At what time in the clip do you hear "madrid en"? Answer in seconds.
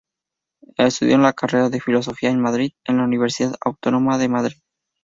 2.41-2.97